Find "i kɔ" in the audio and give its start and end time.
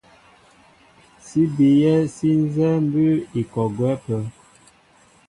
3.39-3.63